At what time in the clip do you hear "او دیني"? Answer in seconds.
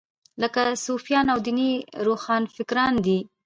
1.33-1.71